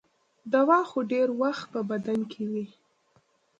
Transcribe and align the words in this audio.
دوا 0.53 0.79
خو 0.89 0.99
ډېر 1.11 1.27
وخت 1.41 1.65
په 1.73 1.81
بدن 1.89 2.19
کې 2.31 2.43
وي. 2.51 2.65